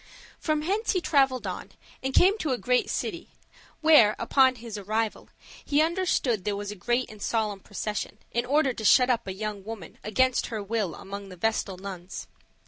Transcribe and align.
From 0.39 0.63
hence 0.63 0.93
he 0.93 0.99
traveled 0.99 1.45
on, 1.45 1.73
and 2.01 2.11
came 2.11 2.35
to 2.39 2.53
a 2.53 2.57
great 2.57 2.89
city, 2.89 3.27
where, 3.81 4.15
upon 4.17 4.55
his 4.55 4.75
arrival, 4.75 5.29
he 5.63 5.79
understood 5.79 6.43
there 6.43 6.55
was 6.55 6.71
a 6.71 6.75
great 6.75 7.07
and 7.11 7.21
solemn 7.21 7.59
procession, 7.59 8.17
in 8.31 8.43
order 8.43 8.73
to 8.73 8.83
shut 8.83 9.11
up 9.11 9.27
a 9.27 9.31
young 9.31 9.63
woman 9.63 9.99
against 10.03 10.47
her 10.47 10.63
will 10.63 10.95
among 10.95 11.29
the 11.29 11.37
vestal 11.37 11.77
nuns. 11.77 12.25